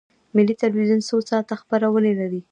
[0.35, 2.39] ملي تلویزیون څو ساعته خپرونې لري؟